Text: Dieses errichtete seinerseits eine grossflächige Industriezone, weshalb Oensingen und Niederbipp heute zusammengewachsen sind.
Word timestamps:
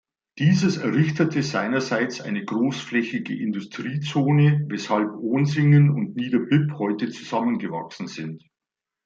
Dieses 0.39 0.77
errichtete 0.77 1.43
seinerseits 1.43 2.21
eine 2.21 2.43
grossflächige 2.43 3.35
Industriezone, 3.39 4.65
weshalb 4.67 5.13
Oensingen 5.13 5.91
und 5.91 6.15
Niederbipp 6.15 6.71
heute 6.79 7.11
zusammengewachsen 7.11 8.07
sind. 8.07 8.43